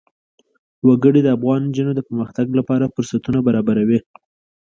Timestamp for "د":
1.23-1.27, 1.95-1.99